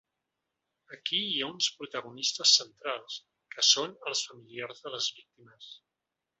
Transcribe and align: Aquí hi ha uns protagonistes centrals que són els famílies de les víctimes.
Aquí 0.95 1.19
hi 1.25 1.35
ha 1.39 1.49
uns 1.57 1.67
protagonistes 1.81 2.55
centrals 2.61 3.19
que 3.55 3.69
són 3.73 3.95
els 4.13 4.27
famílies 4.33 4.85
de 4.89 4.97
les 4.99 5.15
víctimes. 5.23 5.73